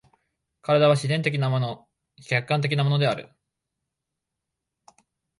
[0.67, 1.87] 身体は自然的なもの、
[2.25, 3.29] 客観的なものである。